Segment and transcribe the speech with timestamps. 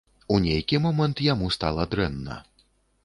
[0.35, 2.43] У нейкі момант яму стала дрэнна.